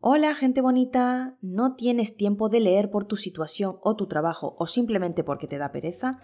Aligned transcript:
Hola 0.00 0.36
gente 0.36 0.60
bonita, 0.60 1.36
¿no 1.42 1.74
tienes 1.74 2.16
tiempo 2.16 2.48
de 2.48 2.60
leer 2.60 2.88
por 2.88 3.06
tu 3.06 3.16
situación 3.16 3.78
o 3.82 3.96
tu 3.96 4.06
trabajo 4.06 4.54
o 4.56 4.68
simplemente 4.68 5.24
porque 5.24 5.48
te 5.48 5.58
da 5.58 5.72
pereza? 5.72 6.20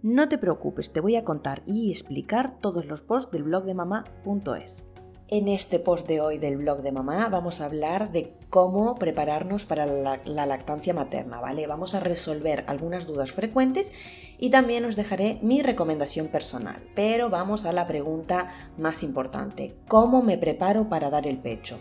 No 0.00 0.30
te 0.30 0.38
preocupes, 0.38 0.94
te 0.94 1.00
voy 1.00 1.14
a 1.14 1.24
contar 1.24 1.62
y 1.66 1.90
explicar 1.90 2.58
todos 2.58 2.86
los 2.86 3.02
posts 3.02 3.30
del 3.30 3.42
blog 3.42 3.64
de 3.64 3.74
mamá.es. 3.74 4.82
En 5.28 5.48
este 5.48 5.78
post 5.78 6.08
de 6.08 6.22
hoy 6.22 6.38
del 6.38 6.56
blog 6.56 6.80
de 6.80 6.90
mamá 6.90 7.28
vamos 7.28 7.60
a 7.60 7.66
hablar 7.66 8.12
de 8.12 8.34
cómo 8.48 8.94
prepararnos 8.94 9.66
para 9.66 9.84
la, 9.84 10.18
la, 10.24 10.46
lactancia 10.46 10.94
materna, 10.94 11.38
¿vale? 11.38 11.66
Vamos 11.66 11.94
a 11.94 12.00
resolver 12.00 12.64
algunas 12.66 13.06
dudas 13.06 13.32
frecuentes 13.32 13.92
y 14.38 14.48
también 14.48 14.86
os 14.86 14.96
dejaré 14.96 15.38
mi 15.42 15.60
recomendación 15.60 16.28
personal. 16.28 16.82
Pero 16.94 17.28
vamos 17.28 17.66
a 17.66 17.74
la 17.74 17.86
pregunta 17.86 18.48
más 18.78 19.02
importante, 19.02 19.76
¿cómo 19.86 20.22
me 20.22 20.38
preparo 20.38 20.88
para 20.88 21.10
dar 21.10 21.26
el 21.26 21.36
pecho? 21.36 21.78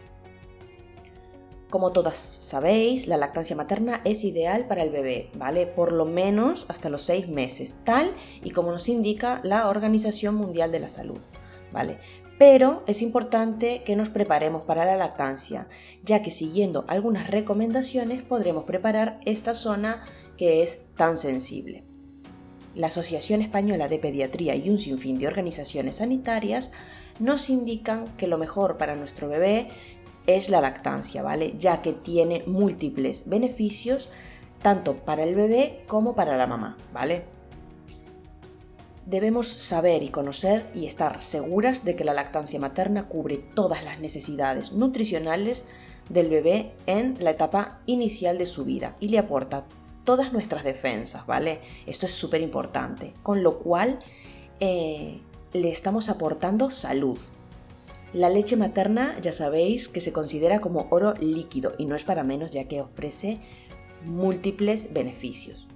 Como 1.69 1.91
todas 1.91 2.17
sabéis, 2.17 3.07
la 3.07 3.17
lactancia 3.17 3.55
materna 3.55 3.99
es 4.05 4.23
ideal 4.23 4.67
para 4.67 4.83
el 4.83 4.89
bebé, 4.89 5.29
¿vale? 5.37 5.67
Por 5.67 5.91
lo 5.91 6.05
menos 6.05 6.65
hasta 6.69 6.89
los 6.89 7.01
seis 7.01 7.27
meses, 7.27 7.75
tal 7.83 8.15
y 8.41 8.51
como 8.51 8.71
nos 8.71 8.87
indica 8.87 9.41
la 9.43 9.67
Organización 9.67 10.35
Mundial 10.35 10.71
de 10.71 10.79
la 10.79 10.87
Salud, 10.87 11.19
¿vale? 11.73 11.99
Pero 12.39 12.83
es 12.87 13.01
importante 13.01 13.83
que 13.83 13.97
nos 13.97 14.09
preparemos 14.09 14.61
para 14.61 14.85
la 14.85 14.95
lactancia, 14.95 15.67
ya 16.03 16.21
que 16.21 16.31
siguiendo 16.31 16.85
algunas 16.87 17.29
recomendaciones 17.29 18.21
podremos 18.21 18.63
preparar 18.63 19.19
esta 19.25 19.53
zona 19.53 20.03
que 20.37 20.63
es 20.63 20.79
tan 20.95 21.17
sensible. 21.17 21.83
La 22.75 22.87
Asociación 22.87 23.41
Española 23.41 23.89
de 23.89 23.97
Pediatría 23.97 24.55
y 24.55 24.69
un 24.69 24.77
sinfín 24.77 25.17
de 25.17 25.27
organizaciones 25.27 25.95
sanitarias 25.95 26.71
nos 27.19 27.49
indican 27.49 28.05
que 28.17 28.27
lo 28.27 28.37
mejor 28.37 28.77
para 28.77 28.95
nuestro 28.95 29.27
bebé 29.27 29.69
es 30.27 30.49
la 30.49 30.61
lactancia, 30.61 31.23
¿vale? 31.23 31.55
Ya 31.57 31.81
que 31.81 31.93
tiene 31.93 32.43
múltiples 32.45 33.27
beneficios 33.27 34.09
tanto 34.61 34.97
para 34.97 35.23
el 35.23 35.35
bebé 35.35 35.83
como 35.87 36.15
para 36.15 36.37
la 36.37 36.45
mamá, 36.45 36.77
¿vale? 36.93 37.23
Debemos 39.05 39.47
saber 39.47 40.03
y 40.03 40.09
conocer 40.09 40.69
y 40.75 40.85
estar 40.85 41.21
seguras 41.21 41.85
de 41.85 41.95
que 41.95 42.03
la 42.03 42.13
lactancia 42.13 42.59
materna 42.59 43.07
cubre 43.07 43.37
todas 43.37 43.83
las 43.83 43.99
necesidades 43.99 44.73
nutricionales 44.73 45.65
del 46.09 46.29
bebé 46.29 46.73
en 46.85 47.15
la 47.19 47.31
etapa 47.31 47.79
inicial 47.85 48.37
de 48.37 48.45
su 48.45 48.65
vida 48.65 48.97
y 48.99 49.07
le 49.09 49.19
aporta 49.19 49.65
todas 50.03 50.33
nuestras 50.33 50.63
defensas, 50.63 51.25
¿vale? 51.25 51.61
Esto 51.85 52.05
es 52.05 52.13
súper 52.13 52.41
importante, 52.41 53.13
con 53.23 53.43
lo 53.43 53.59
cual 53.59 53.99
eh, 54.59 55.21
le 55.53 55.69
estamos 55.69 56.09
aportando 56.09 56.71
salud, 56.71 57.17
la 58.17 58.29
leche 58.31 58.55
materna 58.55 59.15
ya 59.21 59.31
sabéis 59.31 59.87
que 59.87 60.01
se 60.01 60.11
considera 60.11 60.59
como 60.59 60.87
oro 60.89 61.13
líquido 61.19 61.73
y 61.77 61.85
no 61.85 61.95
es 61.95 62.03
para 62.03 62.23
menos 62.23 62.49
ya 62.49 62.67
que 62.67 62.81
ofrece 62.81 63.39
múltiples 64.05 64.91
beneficios. 64.91 65.67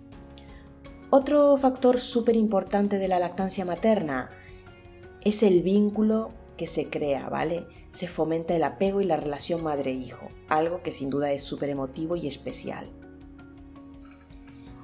Otro 1.12 1.56
factor 1.58 2.00
súper 2.00 2.36
importante 2.36 2.98
de 2.98 3.08
la 3.08 3.20
lactancia 3.20 3.64
materna 3.64 4.32
es 5.24 5.44
el 5.44 5.62
vínculo 5.62 6.30
que 6.58 6.66
se 6.66 6.90
crea, 6.90 7.30
¿vale? 7.30 7.68
Se 7.92 8.08
fomenta 8.08 8.56
el 8.56 8.64
apego 8.64 9.02
y 9.02 9.06
la 9.06 9.18
relación 9.18 9.62
madre-hijo, 9.64 10.28
algo 10.50 10.82
que 10.82 10.92
sin 10.92 11.12
duda 11.12 11.32
es 11.32 11.44
súper 11.44 11.70
emotivo 11.70 12.16
y 12.16 12.26
especial. 12.26 12.90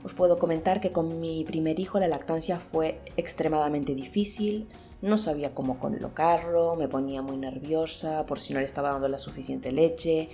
Os 0.03 0.13
puedo 0.13 0.37
comentar 0.37 0.79
que 0.79 0.91
con 0.91 1.19
mi 1.19 1.43
primer 1.43 1.79
hijo 1.79 1.99
la 1.99 2.07
lactancia 2.07 2.59
fue 2.59 3.01
extremadamente 3.17 3.95
difícil, 3.95 4.67
no 5.01 5.17
sabía 5.17 5.53
cómo 5.53 5.79
colocarlo, 5.79 6.75
me 6.75 6.87
ponía 6.87 7.21
muy 7.21 7.37
nerviosa 7.37 8.25
por 8.25 8.39
si 8.39 8.53
no 8.53 8.59
le 8.59 8.65
estaba 8.65 8.91
dando 8.91 9.07
la 9.07 9.19
suficiente 9.19 9.71
leche, 9.71 10.29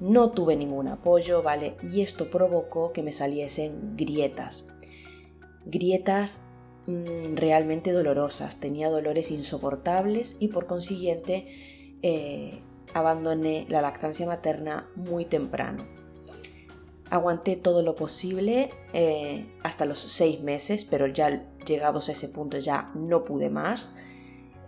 no 0.00 0.30
tuve 0.30 0.56
ningún 0.56 0.88
apoyo, 0.88 1.42
¿vale? 1.42 1.76
Y 1.92 2.00
esto 2.00 2.30
provocó 2.30 2.92
que 2.92 3.02
me 3.02 3.12
saliesen 3.12 3.96
grietas. 3.96 4.66
Grietas 5.64 6.40
mmm, 6.86 7.36
realmente 7.36 7.92
dolorosas, 7.92 8.58
tenía 8.58 8.90
dolores 8.90 9.30
insoportables 9.30 10.36
y 10.40 10.48
por 10.48 10.66
consiguiente 10.66 11.46
eh, 12.02 12.60
abandoné 12.94 13.66
la 13.68 13.80
lactancia 13.80 14.26
materna 14.26 14.90
muy 14.96 15.24
temprano. 15.24 15.86
Aguanté 17.10 17.56
todo 17.56 17.82
lo 17.82 17.94
posible 17.94 18.70
eh, 18.94 19.46
hasta 19.62 19.84
los 19.84 19.98
seis 19.98 20.42
meses, 20.42 20.84
pero 20.84 21.06
ya 21.06 21.46
llegados 21.64 22.08
a 22.08 22.12
ese 22.12 22.28
punto 22.28 22.58
ya 22.58 22.90
no 22.94 23.24
pude 23.24 23.50
más. 23.50 23.94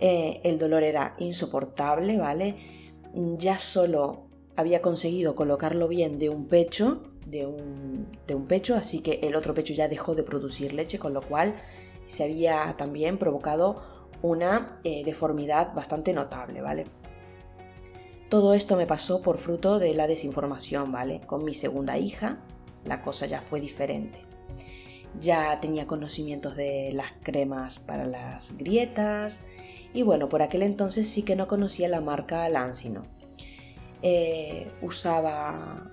Eh, 0.00 0.40
el 0.44 0.58
dolor 0.58 0.82
era 0.82 1.14
insoportable, 1.18 2.18
¿vale? 2.18 2.56
Ya 3.14 3.58
solo 3.58 4.26
había 4.56 4.82
conseguido 4.82 5.34
colocarlo 5.34 5.88
bien 5.88 6.18
de 6.18 6.30
un 6.30 6.46
pecho, 6.46 7.02
de 7.26 7.46
un, 7.46 8.18
de 8.26 8.34
un 8.34 8.44
pecho, 8.44 8.74
así 8.74 9.00
que 9.00 9.20
el 9.22 9.34
otro 9.34 9.54
pecho 9.54 9.72
ya 9.72 9.88
dejó 9.88 10.14
de 10.14 10.22
producir 10.22 10.74
leche, 10.74 10.98
con 10.98 11.14
lo 11.14 11.22
cual 11.22 11.54
se 12.06 12.24
había 12.24 12.74
también 12.76 13.18
provocado 13.18 13.80
una 14.22 14.78
eh, 14.84 15.04
deformidad 15.04 15.74
bastante 15.74 16.12
notable, 16.12 16.60
¿vale? 16.60 16.84
Todo 18.28 18.54
esto 18.54 18.76
me 18.76 18.86
pasó 18.86 19.22
por 19.22 19.38
fruto 19.38 19.78
de 19.78 19.94
la 19.94 20.06
desinformación, 20.06 20.90
¿vale? 20.90 21.20
Con 21.26 21.44
mi 21.44 21.54
segunda 21.54 21.98
hija 21.98 22.38
la 22.84 23.00
cosa 23.00 23.26
ya 23.26 23.40
fue 23.40 23.60
diferente. 23.60 24.33
Ya 25.20 25.60
tenía 25.60 25.86
conocimientos 25.86 26.56
de 26.56 26.92
las 26.92 27.12
cremas 27.22 27.78
para 27.78 28.04
las 28.04 28.56
grietas 28.56 29.46
y 29.94 30.02
bueno, 30.02 30.28
por 30.28 30.42
aquel 30.42 30.62
entonces 30.62 31.08
sí 31.08 31.22
que 31.22 31.36
no 31.36 31.46
conocía 31.46 31.88
la 31.88 32.00
marca 32.00 32.48
Lancino. 32.48 33.04
Eh, 34.02 34.70
usaba 34.82 35.90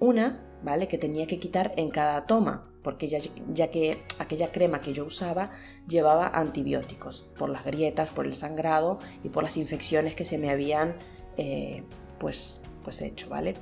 una, 0.00 0.44
¿vale? 0.62 0.88
Que 0.88 0.98
tenía 0.98 1.26
que 1.26 1.38
quitar 1.38 1.72
en 1.76 1.90
cada 1.90 2.26
toma, 2.26 2.68
porque 2.82 3.08
ya, 3.08 3.70
que 3.70 4.02
aquella 4.18 4.50
crema 4.50 4.80
que 4.80 4.92
yo 4.92 5.06
usaba 5.06 5.50
llevaba 5.88 6.26
antibióticos 6.28 7.30
por 7.38 7.48
las 7.48 7.64
grietas, 7.64 8.10
por 8.10 8.26
el 8.26 8.34
sangrado 8.34 8.98
y 9.22 9.28
por 9.28 9.44
las 9.44 9.56
infecciones 9.56 10.14
que 10.14 10.24
se 10.24 10.36
me 10.36 10.50
habían 10.50 10.96
eh, 11.36 11.84
pues, 12.18 12.62
pues 12.82 13.00
hecho, 13.02 13.28
¿vale? 13.30 13.54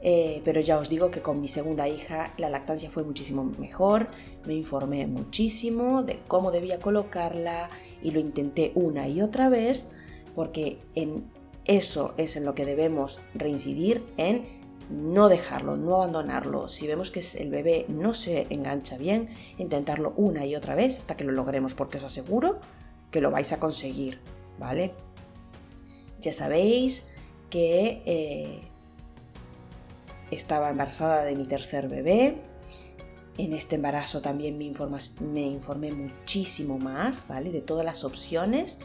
Eh, 0.00 0.42
pero 0.44 0.60
ya 0.60 0.78
os 0.78 0.88
digo 0.88 1.10
que 1.10 1.22
con 1.22 1.40
mi 1.40 1.48
segunda 1.48 1.88
hija 1.88 2.32
la 2.38 2.48
lactancia 2.48 2.88
fue 2.88 3.02
muchísimo 3.02 3.44
mejor, 3.58 4.08
me 4.46 4.54
informé 4.54 5.08
muchísimo 5.08 6.04
de 6.04 6.20
cómo 6.28 6.52
debía 6.52 6.78
colocarla 6.78 7.68
y 8.00 8.12
lo 8.12 8.20
intenté 8.20 8.70
una 8.76 9.08
y 9.08 9.20
otra 9.22 9.48
vez 9.48 9.90
porque 10.36 10.78
en 10.94 11.24
eso 11.64 12.14
es 12.16 12.36
en 12.36 12.44
lo 12.44 12.54
que 12.54 12.64
debemos 12.64 13.20
reincidir 13.34 14.04
en 14.16 14.58
no 14.88 15.28
dejarlo, 15.28 15.76
no 15.76 15.96
abandonarlo. 15.96 16.68
Si 16.68 16.86
vemos 16.86 17.10
que 17.10 17.22
el 17.38 17.50
bebé 17.50 17.84
no 17.88 18.14
se 18.14 18.46
engancha 18.50 18.96
bien, 18.96 19.28
intentarlo 19.58 20.14
una 20.16 20.46
y 20.46 20.54
otra 20.54 20.74
vez 20.74 20.98
hasta 20.98 21.16
que 21.16 21.24
lo 21.24 21.32
logremos, 21.32 21.74
porque 21.74 21.98
os 21.98 22.04
aseguro 22.04 22.60
que 23.10 23.20
lo 23.20 23.30
vais 23.30 23.52
a 23.52 23.60
conseguir, 23.60 24.20
¿vale? 24.58 24.94
Ya 26.20 26.32
sabéis 26.32 27.10
que 27.50 28.02
eh, 28.06 28.60
estaba 30.30 30.70
embarazada 30.70 31.24
de 31.24 31.34
mi 31.34 31.44
tercer 31.44 31.88
bebé. 31.88 32.36
En 33.36 33.52
este 33.52 33.76
embarazo 33.76 34.20
también 34.20 34.58
me, 34.58 34.64
informé 34.64 35.92
muchísimo 35.92 36.78
más, 36.78 37.28
¿vale? 37.28 37.52
De 37.52 37.60
todas 37.60 37.84
las 37.84 38.04
opciones 38.04 38.80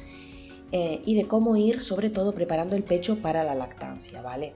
eh, 0.71 1.01
y 1.05 1.15
de 1.15 1.27
cómo 1.27 1.57
ir, 1.57 1.81
sobre 1.81 2.09
todo, 2.09 2.33
preparando 2.33 2.75
el 2.75 2.83
pecho 2.83 3.19
para 3.19 3.43
la 3.43 3.55
lactancia, 3.55 4.21
¿vale? 4.21 4.53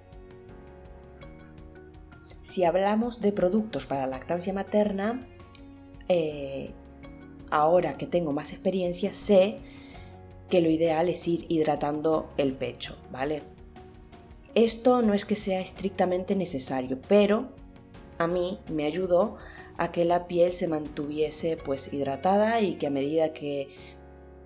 Si 2.42 2.64
hablamos 2.64 3.22
de 3.22 3.32
productos 3.32 3.88
para 3.88 4.02
la 4.02 4.18
lactancia 4.18 4.54
materna, 4.54 5.28
eh, 6.08 6.72
ahora 7.50 7.98
que 7.98 8.06
tengo 8.06 8.34
más 8.34 8.52
experiencia, 8.52 9.14
sé 9.14 9.60
que 10.50 10.62
lo 10.62 10.70
ideal 10.70 11.10
es 11.10 11.28
ir 11.28 11.46
hidratando 11.50 12.30
el 12.38 12.54
pecho, 12.54 12.98
¿vale? 13.12 13.44
Esto 14.58 15.04
no 15.04 15.14
es 15.14 15.24
que 15.24 15.36
sea 15.36 15.62
estrictamente 15.62 16.36
necesario, 16.36 16.98
pero 17.08 17.50
a 18.18 18.26
mí 18.26 18.58
me 18.72 18.86
ayudó 18.86 19.38
a 19.78 19.92
que 19.92 20.04
la 20.04 20.28
piel 20.28 20.52
se 20.52 20.68
mantuviese 20.68 21.58
pues 21.58 21.94
hidratada 21.94 22.60
y 22.60 22.74
que 22.74 22.88
a 22.88 22.90
medida 22.90 23.34
que 23.34 23.70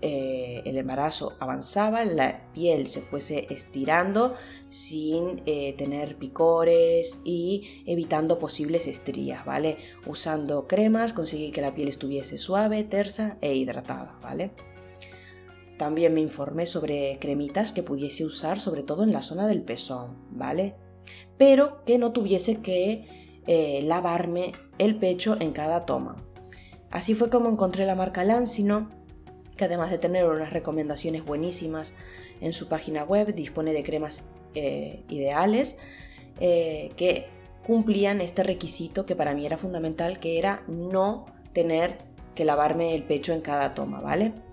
eh, 0.01 0.63
el 0.65 0.77
embarazo 0.77 1.37
avanzaba, 1.39 2.03
la 2.03 2.51
piel 2.51 2.89
se 2.89 2.99
fuese 2.99 3.47
estirando 3.51 4.33
sin 4.67 5.43
eh, 5.45 5.75
tener 5.77 6.17
picores 6.17 7.19
y 7.23 7.81
evitando 7.85 8.37
posibles 8.37 8.87
estrías, 8.87 9.45
¿vale? 9.45 9.77
Usando 10.05 10.67
cremas 10.67 11.13
conseguí 11.13 11.51
que 11.51 11.61
la 11.61 11.73
piel 11.73 11.87
estuviese 11.87 12.37
suave, 12.37 12.83
tersa 12.83 13.37
e 13.39 13.55
hidratada, 13.55 14.19
¿vale? 14.21 14.51
También 15.81 16.13
me 16.13 16.21
informé 16.21 16.67
sobre 16.67 17.17
cremitas 17.19 17.71
que 17.71 17.81
pudiese 17.81 18.23
usar 18.23 18.59
sobre 18.59 18.83
todo 18.83 19.01
en 19.01 19.11
la 19.11 19.23
zona 19.23 19.47
del 19.47 19.63
pezón, 19.63 20.15
¿vale? 20.29 20.75
Pero 21.39 21.83
que 21.85 21.97
no 21.97 22.11
tuviese 22.11 22.61
que 22.61 23.41
eh, 23.47 23.81
lavarme 23.81 24.51
el 24.77 24.99
pecho 24.99 25.37
en 25.39 25.53
cada 25.53 25.87
toma. 25.87 26.17
Así 26.91 27.15
fue 27.15 27.31
como 27.31 27.49
encontré 27.49 27.87
la 27.87 27.95
marca 27.95 28.23
Lancino, 28.23 28.91
que 29.57 29.65
además 29.65 29.89
de 29.89 29.97
tener 29.97 30.23
unas 30.25 30.53
recomendaciones 30.53 31.25
buenísimas 31.25 31.95
en 32.41 32.53
su 32.53 32.69
página 32.69 33.03
web, 33.03 33.33
dispone 33.33 33.73
de 33.73 33.81
cremas 33.81 34.29
eh, 34.53 35.03
ideales 35.09 35.79
eh, 36.39 36.91
que 36.95 37.25
cumplían 37.65 38.21
este 38.21 38.43
requisito 38.43 39.07
que 39.07 39.15
para 39.15 39.33
mí 39.33 39.47
era 39.47 39.57
fundamental, 39.57 40.19
que 40.19 40.37
era 40.37 40.63
no 40.67 41.25
tener 41.53 41.97
que 42.35 42.45
lavarme 42.45 42.93
el 42.93 43.01
pecho 43.01 43.33
en 43.33 43.41
cada 43.41 43.73
toma, 43.73 43.99
¿vale? 43.99 44.50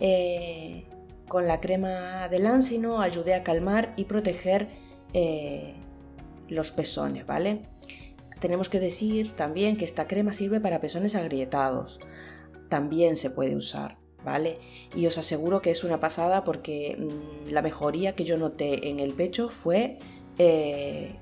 Eh, 0.00 0.84
con 1.28 1.46
la 1.46 1.60
crema 1.60 2.28
de 2.28 2.38
Lancino 2.38 3.00
ayudé 3.00 3.34
a 3.34 3.42
calmar 3.42 3.92
y 3.96 4.04
proteger 4.04 4.68
eh, 5.12 5.74
los 6.48 6.70
pezones, 6.70 7.26
¿vale? 7.26 7.62
Tenemos 8.40 8.68
que 8.68 8.80
decir 8.80 9.34
también 9.34 9.76
que 9.76 9.84
esta 9.84 10.06
crema 10.06 10.32
sirve 10.32 10.60
para 10.60 10.80
pezones 10.80 11.14
agrietados. 11.14 12.00
También 12.68 13.16
se 13.16 13.30
puede 13.30 13.56
usar, 13.56 13.96
¿vale? 14.24 14.58
Y 14.94 15.06
os 15.06 15.18
aseguro 15.18 15.62
que 15.62 15.70
es 15.70 15.84
una 15.84 16.00
pasada 16.00 16.44
porque 16.44 16.96
mm, 16.98 17.50
la 17.50 17.62
mejoría 17.62 18.14
que 18.14 18.24
yo 18.24 18.36
noté 18.36 18.90
en 18.90 19.00
el 19.00 19.14
pecho 19.14 19.48
fue 19.48 19.98
eh, 20.38 21.16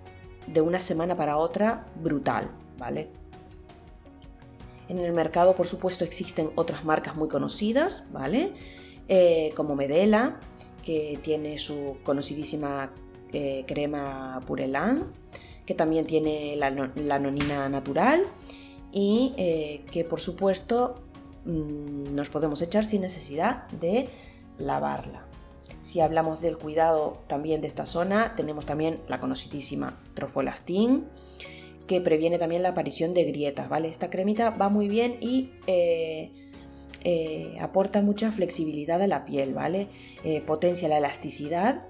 de 0.46 0.60
una 0.60 0.80
semana 0.80 1.16
para 1.16 1.36
otra 1.36 1.86
brutal, 1.96 2.50
¿vale? 2.78 3.10
En 4.88 4.98
el 4.98 5.12
mercado, 5.12 5.54
por 5.54 5.66
supuesto, 5.66 6.04
existen 6.04 6.50
otras 6.56 6.84
marcas 6.84 7.16
muy 7.16 7.28
conocidas, 7.28 8.08
¿vale? 8.12 8.52
Eh, 9.08 9.52
como 9.56 9.76
Medela, 9.76 10.40
que 10.82 11.18
tiene 11.22 11.58
su 11.58 11.96
conocidísima 12.04 12.90
eh, 13.32 13.64
crema 13.66 14.40
Purelán, 14.46 15.06
que 15.66 15.74
también 15.74 16.06
tiene 16.06 16.56
la, 16.56 16.70
nonina 16.70 17.68
natural 17.68 18.24
y 18.92 19.34
eh, 19.36 19.84
que 19.90 20.04
por 20.04 20.20
supuesto 20.20 20.94
mm, 21.44 22.14
nos 22.14 22.28
podemos 22.28 22.62
echar 22.62 22.84
sin 22.84 23.00
necesidad 23.00 23.66
de 23.68 24.08
lavarla. 24.58 25.24
Si 25.80 26.00
hablamos 26.00 26.40
del 26.40 26.56
cuidado 26.56 27.18
también 27.26 27.60
de 27.60 27.66
esta 27.66 27.86
zona, 27.86 28.34
tenemos 28.36 28.66
también 28.66 29.00
la 29.08 29.20
conocidísima 29.20 29.98
Trofolastin, 30.14 31.04
que 31.86 32.00
previene 32.00 32.38
también 32.38 32.62
la 32.62 32.70
aparición 32.70 33.14
de 33.14 33.24
grietas, 33.24 33.68
¿vale? 33.68 33.88
Esta 33.88 34.10
cremita 34.10 34.50
va 34.50 34.68
muy 34.68 34.88
bien 34.88 35.16
y 35.20 35.50
eh, 35.66 36.32
eh, 37.02 37.56
aporta 37.60 38.00
mucha 38.00 38.32
flexibilidad 38.32 39.00
a 39.02 39.06
la 39.06 39.24
piel, 39.24 39.54
¿vale? 39.54 39.88
Eh, 40.22 40.40
potencia 40.40 40.88
la 40.88 40.98
elasticidad 40.98 41.84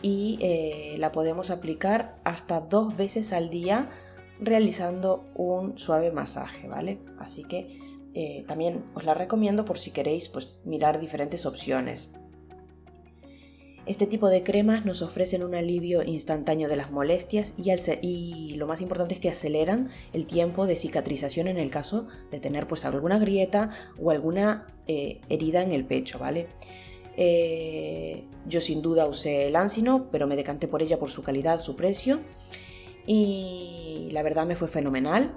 y 0.00 0.94
la 0.96 1.10
podemos 1.10 1.50
aplicar 1.50 2.20
hasta 2.22 2.60
dos 2.60 2.96
veces 2.96 3.32
al 3.32 3.50
día 3.50 3.90
realizando 4.38 5.26
un 5.34 5.76
suave 5.76 6.12
masaje, 6.12 6.68
¿vale? 6.68 7.00
Así 7.18 7.42
que 7.42 8.44
también 8.46 8.84
os 8.94 9.02
la 9.02 9.14
recomiendo 9.14 9.64
por 9.64 9.76
si 9.76 9.90
queréis 9.90 10.28
pues, 10.28 10.62
mirar 10.64 11.00
diferentes 11.00 11.46
opciones. 11.46 12.12
Este 13.88 14.06
tipo 14.06 14.28
de 14.28 14.42
cremas 14.42 14.84
nos 14.84 15.00
ofrecen 15.00 15.42
un 15.42 15.54
alivio 15.54 16.02
instantáneo 16.02 16.68
de 16.68 16.76
las 16.76 16.90
molestias 16.90 17.54
y, 17.56 18.54
lo 18.56 18.66
más 18.66 18.82
importante 18.82 19.14
es 19.14 19.20
que 19.20 19.30
aceleran 19.30 19.88
el 20.12 20.26
tiempo 20.26 20.66
de 20.66 20.76
cicatrización 20.76 21.48
en 21.48 21.56
el 21.56 21.70
caso 21.70 22.06
de 22.30 22.38
tener 22.38 22.66
pues 22.66 22.84
alguna 22.84 23.18
grieta 23.18 23.70
o 23.98 24.10
alguna 24.10 24.66
eh, 24.88 25.22
herida 25.30 25.62
en 25.62 25.72
el 25.72 25.86
pecho, 25.86 26.18
¿vale? 26.18 26.48
Eh, 27.16 28.24
yo 28.46 28.60
sin 28.60 28.82
duda 28.82 29.06
usé 29.06 29.46
el 29.46 29.56
Ansino, 29.56 30.08
pero 30.12 30.26
me 30.26 30.36
decanté 30.36 30.68
por 30.68 30.82
ella 30.82 30.98
por 30.98 31.10
su 31.10 31.22
calidad, 31.22 31.62
su 31.62 31.74
precio 31.74 32.20
y 33.06 34.10
la 34.12 34.22
verdad 34.22 34.44
me 34.44 34.54
fue 34.54 34.68
fenomenal. 34.68 35.34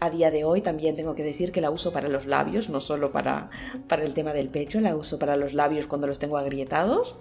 A 0.00 0.10
día 0.10 0.32
de 0.32 0.42
hoy 0.42 0.60
también 0.60 0.96
tengo 0.96 1.14
que 1.14 1.22
decir 1.22 1.52
que 1.52 1.60
la 1.60 1.70
uso 1.70 1.92
para 1.92 2.08
los 2.08 2.26
labios, 2.26 2.68
no 2.68 2.80
solo 2.80 3.12
para, 3.12 3.48
para 3.86 4.04
el 4.04 4.12
tema 4.12 4.32
del 4.32 4.48
pecho, 4.48 4.80
la 4.80 4.96
uso 4.96 5.20
para 5.20 5.36
los 5.36 5.54
labios 5.54 5.86
cuando 5.86 6.08
los 6.08 6.18
tengo 6.18 6.36
agrietados 6.36 7.14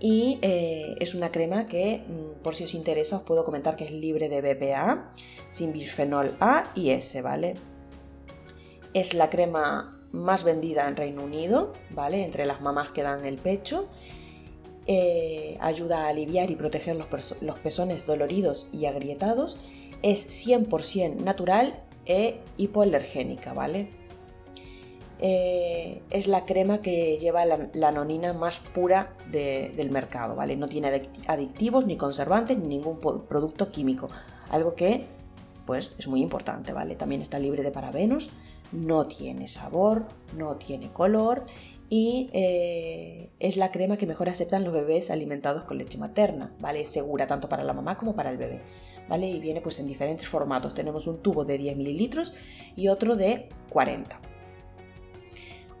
y 0.00 0.38
eh, 0.42 0.96
es 1.00 1.14
una 1.14 1.30
crema 1.30 1.66
que, 1.66 2.04
mm, 2.06 2.42
por 2.42 2.54
si 2.54 2.64
os 2.64 2.74
interesa, 2.74 3.16
os 3.16 3.22
puedo 3.22 3.44
comentar 3.44 3.76
que 3.76 3.84
es 3.84 3.90
libre 3.90 4.28
de 4.28 4.40
BPA, 4.40 5.10
sin 5.50 5.72
bisfenol 5.72 6.36
A 6.40 6.70
y 6.74 6.90
S, 6.90 7.20
¿vale? 7.22 7.54
Es 8.92 9.14
la 9.14 9.30
crema 9.30 10.00
más 10.12 10.44
vendida 10.44 10.86
en 10.88 10.96
Reino 10.96 11.24
Unido, 11.24 11.72
¿vale? 11.90 12.24
Entre 12.24 12.46
las 12.46 12.60
mamás 12.60 12.90
que 12.90 13.02
dan 13.02 13.24
el 13.24 13.36
pecho. 13.36 13.88
Eh, 14.86 15.56
ayuda 15.60 16.04
a 16.04 16.08
aliviar 16.08 16.50
y 16.50 16.56
proteger 16.56 16.96
los, 16.96 17.58
pezones 17.58 18.06
doloridos 18.06 18.68
y 18.72 18.86
agrietados. 18.86 19.56
Es 20.02 20.46
100% 20.46 21.16
natural 21.16 21.82
e 22.04 22.40
hipoalergénica, 22.58 23.54
¿vale? 23.54 23.88
Eh, 25.26 26.02
es 26.10 26.28
la 26.28 26.44
crema 26.44 26.82
que 26.82 27.16
lleva 27.16 27.46
la, 27.46 27.92
nonina 27.92 28.34
más 28.34 28.60
pura 28.60 29.16
del 29.30 29.90
mercado, 29.90 30.36
¿vale? 30.36 30.54
No 30.54 30.68
tiene 30.68 31.08
adictivos, 31.26 31.86
ni 31.86 31.96
conservantes, 31.96 32.58
ni 32.58 32.66
ningún 32.66 33.00
producto 33.00 33.70
químico. 33.70 34.10
Algo 34.50 34.74
que, 34.74 35.06
pues, 35.64 35.96
es 35.98 36.08
muy 36.08 36.20
importante, 36.20 36.74
¿vale? 36.74 36.94
También 36.94 37.22
está 37.22 37.38
libre 37.38 37.62
de 37.62 37.70
parabenos, 37.70 38.32
no 38.70 39.06
tiene 39.06 39.48
sabor, 39.48 40.04
no 40.36 40.56
tiene 40.56 40.92
color 40.92 41.46
y 41.88 42.28
eh, 42.34 43.30
es 43.40 43.56
la 43.56 43.72
crema 43.72 43.96
que 43.96 44.06
mejor 44.06 44.28
aceptan 44.28 44.62
los 44.62 44.74
bebés 44.74 45.10
alimentados 45.10 45.64
con 45.64 45.78
leche 45.78 45.96
materna, 45.96 46.52
¿vale? 46.60 46.82
Es 46.82 46.90
segura 46.90 47.26
tanto 47.26 47.48
para 47.48 47.64
la 47.64 47.72
mamá 47.72 47.96
como 47.96 48.14
para 48.14 48.28
el 48.28 48.36
bebé, 48.36 48.60
¿vale? 49.08 49.30
Y 49.30 49.40
viene 49.40 49.62
pues 49.62 49.78
en 49.78 49.86
diferentes 49.86 50.28
formatos. 50.28 50.74
Tenemos 50.74 51.06
un 51.06 51.22
tubo 51.22 51.46
de 51.46 51.56
10 51.56 51.78
mililitros 51.78 52.34
y 52.76 52.88
otro 52.88 53.16
de 53.16 53.48
40. 53.70 54.33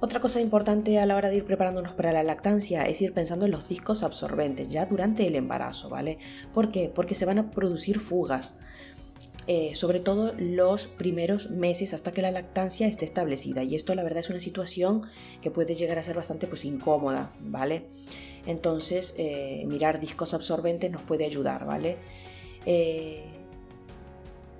Otra 0.00 0.20
cosa 0.20 0.40
importante 0.40 0.98
a 0.98 1.06
la 1.06 1.16
hora 1.16 1.30
de 1.30 1.36
ir 1.36 1.44
preparándonos 1.44 1.92
para 1.92 2.12
la 2.12 2.22
lactancia 2.22 2.84
es 2.84 3.00
ir 3.00 3.14
pensando 3.14 3.46
en 3.46 3.52
los 3.52 3.68
discos 3.68 4.02
absorbentes 4.02 4.68
ya 4.68 4.86
durante 4.86 5.26
el 5.26 5.34
embarazo, 5.34 5.88
¿vale? 5.88 6.18
¿Por 6.52 6.70
qué? 6.70 6.90
Porque 6.94 7.14
se 7.14 7.24
van 7.24 7.38
a 7.38 7.50
producir 7.50 8.00
fugas. 8.00 8.58
Eh, 9.46 9.74
sobre 9.74 10.00
todo 10.00 10.32
los 10.38 10.86
primeros 10.86 11.50
meses 11.50 11.92
hasta 11.92 12.12
que 12.12 12.22
la 12.22 12.30
lactancia 12.30 12.86
esté 12.86 13.04
establecida 13.04 13.62
y 13.62 13.74
esto 13.74 13.94
la 13.94 14.02
verdad 14.02 14.20
es 14.20 14.30
una 14.30 14.40
situación 14.40 15.02
que 15.42 15.50
puede 15.50 15.74
llegar 15.74 15.98
a 15.98 16.02
ser 16.02 16.16
bastante 16.16 16.46
pues 16.46 16.64
incómoda, 16.64 17.30
¿vale? 17.40 17.84
Entonces 18.46 19.14
eh, 19.18 19.64
mirar 19.66 20.00
discos 20.00 20.32
absorbentes 20.32 20.90
nos 20.90 21.02
puede 21.02 21.26
ayudar, 21.26 21.66
¿vale? 21.66 21.98
Eh, 22.64 23.24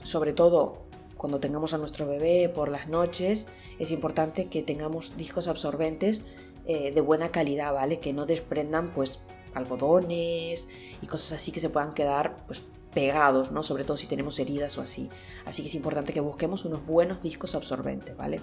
sobre 0.02 0.34
todo 0.34 0.83
cuando 1.24 1.40
tengamos 1.40 1.72
a 1.72 1.78
nuestro 1.78 2.06
bebé 2.06 2.50
por 2.50 2.68
las 2.68 2.86
noches, 2.86 3.46
es 3.78 3.90
importante 3.92 4.48
que 4.48 4.62
tengamos 4.62 5.16
discos 5.16 5.48
absorbentes 5.48 6.22
eh, 6.66 6.92
de 6.92 7.00
buena 7.00 7.30
calidad, 7.30 7.72
¿vale? 7.72 7.98
Que 7.98 8.12
no 8.12 8.26
desprendan 8.26 8.92
pues 8.92 9.24
algodones 9.54 10.68
y 11.00 11.06
cosas 11.06 11.40
así 11.40 11.50
que 11.50 11.60
se 11.60 11.70
puedan 11.70 11.94
quedar 11.94 12.44
pues 12.46 12.66
pegados, 12.92 13.52
¿no? 13.52 13.62
Sobre 13.62 13.84
todo 13.84 13.96
si 13.96 14.06
tenemos 14.06 14.38
heridas 14.38 14.76
o 14.76 14.82
así. 14.82 15.08
Así 15.46 15.62
que 15.62 15.68
es 15.68 15.74
importante 15.74 16.12
que 16.12 16.20
busquemos 16.20 16.66
unos 16.66 16.84
buenos 16.84 17.22
discos 17.22 17.54
absorbentes, 17.54 18.14
¿vale? 18.14 18.42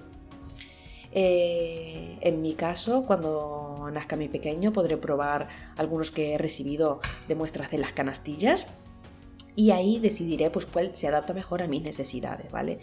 Eh, 1.12 2.18
en 2.22 2.42
mi 2.42 2.56
caso, 2.56 3.06
cuando 3.06 3.92
nazca 3.94 4.16
mi 4.16 4.28
pequeño, 4.28 4.74
podré 4.74 4.98
probar 4.98 5.50
algunos 5.78 6.10
que 6.10 6.34
he 6.34 6.40
recibido 6.40 7.00
de 7.28 7.36
muestras 7.36 7.70
de 7.70 7.78
las 7.78 7.92
canastillas 7.92 8.66
y 9.56 9.72
ahí 9.72 10.00
decidiré 10.00 10.50
pues 10.50 10.66
cuál 10.66 10.96
se 10.96 11.08
adapta 11.08 11.34
mejor 11.34 11.62
a 11.62 11.68
mis 11.68 11.82
necesidades, 11.82 12.52
¿vale? 12.52 12.80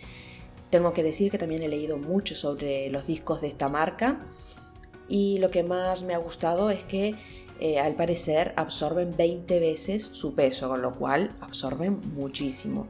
Tengo 0.70 0.92
que 0.92 1.02
decir 1.02 1.30
que 1.30 1.38
también 1.38 1.62
he 1.62 1.68
leído 1.68 1.96
mucho 1.96 2.34
sobre 2.34 2.90
los 2.90 3.06
discos 3.06 3.40
de 3.40 3.48
esta 3.48 3.68
marca 3.68 4.20
y 5.08 5.38
lo 5.38 5.50
que 5.50 5.62
más 5.62 6.02
me 6.02 6.14
ha 6.14 6.18
gustado 6.18 6.70
es 6.70 6.84
que 6.84 7.14
eh, 7.60 7.78
al 7.80 7.94
parecer 7.94 8.52
absorben 8.56 9.16
20 9.16 9.58
veces 9.58 10.02
su 10.12 10.34
peso, 10.34 10.68
con 10.68 10.82
lo 10.82 10.94
cual 10.94 11.34
absorben 11.40 12.00
muchísimo. 12.14 12.86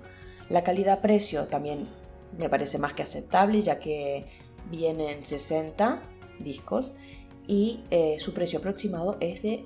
La 0.48 0.64
calidad-precio 0.64 1.44
también 1.44 1.88
me 2.36 2.48
parece 2.48 2.78
más 2.78 2.92
que 2.92 3.02
aceptable 3.02 3.62
ya 3.62 3.78
que 3.78 4.26
vienen 4.70 5.24
60 5.24 6.02
discos 6.40 6.92
y 7.46 7.80
eh, 7.90 8.16
su 8.18 8.34
precio 8.34 8.58
aproximado 8.58 9.16
es 9.20 9.42
de 9.42 9.64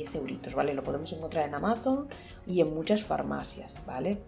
10 0.00 0.14
euritos, 0.14 0.54
¿vale? 0.54 0.72
Lo 0.74 0.82
podemos 0.82 1.12
encontrar 1.12 1.46
en 1.46 1.54
Amazon 1.54 2.08
y 2.46 2.60
en 2.60 2.74
muchas 2.74 3.02
farmacias, 3.02 3.80
¿vale? 3.86 4.18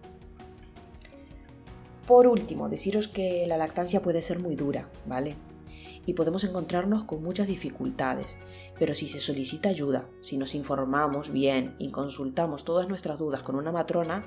Por 2.05 2.27
último, 2.27 2.69
deciros 2.69 3.07
que 3.07 3.45
la 3.47 3.57
lactancia 3.57 4.01
puede 4.01 4.21
ser 4.21 4.39
muy 4.39 4.55
dura, 4.55 4.89
¿vale? 5.07 5.35
Y 6.05 6.13
podemos 6.13 6.43
encontrarnos 6.43 7.05
con 7.05 7.23
muchas 7.23 7.47
dificultades, 7.47 8.37
pero 8.77 8.93
si 8.93 9.07
se 9.07 9.19
solicita 9.19 9.69
ayuda, 9.69 10.05
si 10.21 10.37
nos 10.37 10.53
informamos 10.53 11.31
bien 11.31 11.75
y 11.79 11.89
consultamos 11.89 12.65
todas 12.65 12.87
nuestras 12.87 13.17
dudas 13.17 13.41
con 13.41 13.55
una 13.55 13.71
matrona, 13.71 14.25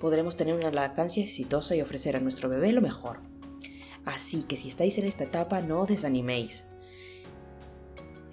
podremos 0.00 0.36
tener 0.36 0.54
una 0.54 0.70
lactancia 0.70 1.24
exitosa 1.24 1.74
y 1.74 1.80
ofrecer 1.80 2.14
a 2.14 2.20
nuestro 2.20 2.48
bebé 2.48 2.72
lo 2.72 2.82
mejor. 2.82 3.20
Así 4.04 4.44
que 4.44 4.56
si 4.56 4.68
estáis 4.68 4.98
en 4.98 5.06
esta 5.06 5.24
etapa, 5.24 5.60
no 5.60 5.80
os 5.80 5.88
desaniméis. 5.88 6.73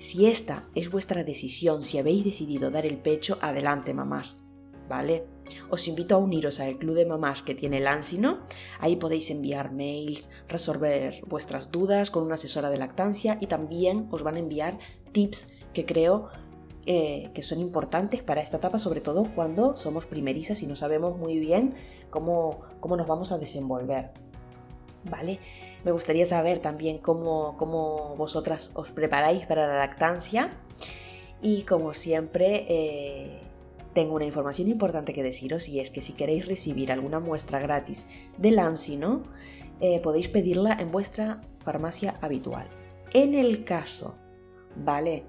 Si 0.02 0.26
esta 0.26 0.68
es 0.74 0.90
vuestra 0.90 1.24
decisión, 1.24 1.84
si 1.84 2.00
habéis 2.00 2.26
decidido 2.26 2.72
dar 2.72 2.88
el 2.88 2.98
pecho, 2.98 3.38
adelante 3.40 3.94
mamás, 3.94 4.42
¿vale? 4.90 5.28
Os 5.70 5.88
invito 5.88 6.16
a 6.16 6.18
uniros 6.18 6.60
al 6.60 6.80
club 6.80 6.96
de 6.96 7.06
mamás 7.06 7.44
que 7.44 7.54
tiene 7.54 7.78
el 7.78 7.86
Ansino. 7.86 8.40
Ahí 8.80 8.96
podéis 8.96 9.30
enviar 9.30 9.72
mails, 9.72 10.32
resolver 10.48 11.22
vuestras 11.28 11.70
dudas 11.70 12.10
con 12.10 12.24
una 12.24 12.34
asesora 12.34 12.72
de 12.72 12.80
lactancia 12.80 13.38
y 13.42 13.46
también 13.46 14.08
os 14.10 14.24
van 14.24 14.38
a 14.38 14.40
enviar 14.40 14.80
tips 15.12 15.54
que 15.72 15.86
creo 15.86 16.30
eh, 16.88 17.30
que 17.36 17.44
son 17.44 17.60
importantes 17.60 18.24
para 18.24 18.42
esta 18.42 18.58
etapa, 18.58 18.80
sobre 18.80 19.02
todo 19.02 19.32
cuando 19.36 19.76
somos 19.76 20.08
primerizas 20.08 20.64
y 20.64 20.66
no 20.66 20.76
sabemos 20.76 21.16
muy 21.20 21.38
bien 21.38 21.76
cómo, 22.10 22.62
cómo 22.80 22.98
nos 22.98 23.06
vamos 23.06 23.32
a 23.32 23.38
desenvolver. 23.38 24.14
¿Vale? 25.10 25.40
Me 25.84 25.92
gustaría 25.92 26.26
saber 26.26 26.60
también 26.60 27.00
cómo, 27.00 27.56
cómo 27.58 28.16
vosotras 28.18 28.72
os 28.76 28.92
preparáis 28.92 29.46
para 29.46 29.68
la 29.68 29.78
lactancia 29.78 30.52
y 31.42 31.64
como 31.64 31.96
siempre 31.96 32.68
eh, 32.70 33.42
tengo 33.94 34.16
una 34.16 34.26
información 34.26 34.68
importante 34.68 35.14
que 35.14 35.24
deciros 35.24 35.70
y 35.70 35.80
es 35.80 35.90
que 35.90 36.02
si 36.02 36.12
queréis 36.14 36.46
recibir 36.46 36.92
alguna 36.92 37.20
muestra 37.20 37.60
gratis 37.60 38.08
del 38.38 38.60
Ansino, 38.60 39.24
eh, 39.80 40.00
podéis 40.00 40.28
pedirla 40.30 40.78
en 40.80 40.92
vuestra 40.92 41.42
farmacia 41.58 42.20
habitual. 42.22 42.68
En 43.14 43.34
el 43.34 43.64
caso, 43.64 44.20
¿vale? 44.76 45.24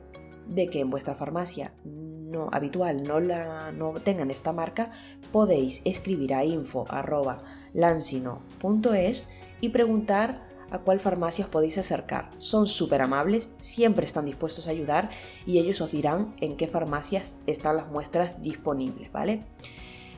De 0.46 0.68
que 0.68 0.80
en 0.80 0.90
vuestra 0.90 1.14
farmacia 1.14 1.72
no, 1.84 2.48
habitual 2.52 3.04
no, 3.04 3.20
la, 3.20 3.72
no 3.72 3.94
tengan 3.94 4.30
esta 4.30 4.52
marca, 4.52 4.90
podéis 5.32 5.80
escribir 5.84 6.34
a 6.34 6.44
info.lansino.es 6.44 9.28
y 9.62 9.70
preguntar 9.70 10.46
a 10.70 10.80
cuál 10.80 11.00
farmacia 11.00 11.46
os 11.46 11.50
podéis 11.50 11.78
acercar. 11.78 12.30
Son 12.36 12.66
súper 12.66 13.00
amables, 13.00 13.54
siempre 13.60 14.04
están 14.04 14.26
dispuestos 14.26 14.66
a 14.66 14.70
ayudar 14.70 15.10
y 15.46 15.58
ellos 15.58 15.80
os 15.80 15.92
dirán 15.92 16.34
en 16.40 16.58
qué 16.58 16.68
farmacias 16.68 17.38
están 17.46 17.76
las 17.76 17.90
muestras 17.90 18.42
disponibles, 18.42 19.10
¿vale? 19.12 19.44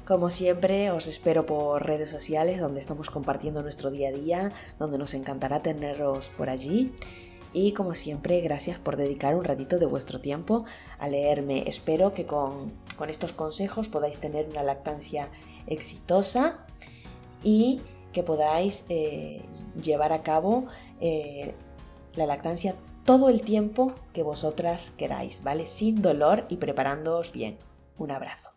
Como 0.06 0.28
siempre, 0.28 0.90
os 0.90 1.06
espero 1.06 1.46
por 1.46 1.84
redes 1.86 2.10
sociales 2.10 2.60
donde 2.60 2.80
estamos 2.80 3.08
compartiendo 3.08 3.62
nuestro 3.62 3.90
día 3.90 4.10
a 4.10 4.12
día, 4.12 4.52
donde 4.78 4.98
nos 4.98 5.14
encantará 5.14 5.60
teneros 5.60 6.30
por 6.36 6.50
allí. 6.50 6.92
Y 7.54 7.72
como 7.72 7.94
siempre, 7.94 8.40
gracias 8.40 8.78
por 8.78 8.96
dedicar 8.96 9.34
un 9.34 9.44
ratito 9.44 9.78
de 9.78 9.86
vuestro 9.86 10.20
tiempo 10.20 10.66
a 10.98 11.08
leerme. 11.08 11.64
Espero 11.68 12.12
que 12.12 12.26
con, 12.26 12.72
estos 13.08 13.32
consejos 13.32 13.88
podáis 13.88 14.18
tener 14.18 14.48
una 14.48 14.62
lactancia 14.62 15.30
exitosa 15.66 16.66
y 17.42 17.80
que 18.14 18.22
podáis 18.22 18.86
eh, 18.88 19.42
llevar 19.82 20.14
a 20.14 20.22
cabo 20.22 20.64
eh, 21.00 21.54
la 22.14 22.24
lactancia 22.24 22.74
todo 23.04 23.28
el 23.28 23.42
tiempo 23.42 23.92
que 24.14 24.22
vosotras 24.22 24.90
queráis, 24.96 25.44
¿vale? 25.44 25.66
Sin 25.66 26.00
dolor 26.00 26.46
y 26.48 26.56
preparándoos 26.56 27.32
bien. 27.32 27.58
Un 27.98 28.10
abrazo. 28.10 28.53